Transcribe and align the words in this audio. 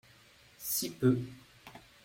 Si 0.57 0.89
peu 0.89 1.21